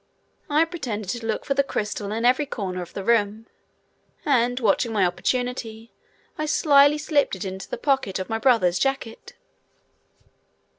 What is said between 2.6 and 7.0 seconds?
of the room, and, watching my opportunity I slyly